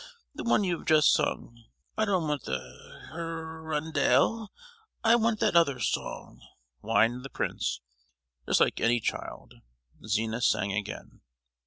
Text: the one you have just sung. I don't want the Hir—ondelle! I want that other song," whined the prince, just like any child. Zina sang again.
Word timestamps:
the 0.33 0.43
one 0.43 0.63
you 0.63 0.75
have 0.79 0.87
just 0.87 1.13
sung. 1.13 1.63
I 1.95 2.05
don't 2.05 2.27
want 2.27 2.45
the 2.45 2.57
Hir—ondelle! 3.11 4.49
I 5.03 5.15
want 5.15 5.39
that 5.41 5.55
other 5.55 5.79
song," 5.79 6.41
whined 6.79 7.23
the 7.23 7.29
prince, 7.29 7.81
just 8.47 8.61
like 8.61 8.81
any 8.81 8.99
child. 8.99 9.53
Zina 10.03 10.41
sang 10.41 10.73
again. 10.73 11.21